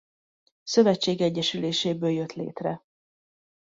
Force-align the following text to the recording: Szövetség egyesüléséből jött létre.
Szövetség 0.63 1.21
egyesüléséből 1.21 2.09
jött 2.11 2.33
létre. 2.33 2.83